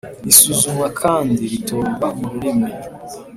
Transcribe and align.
risuzumwa 0.25 0.87
kandi 1.01 1.41
ritorwa 1.51 2.07
mu 2.17 2.25
rurimi 2.31 2.69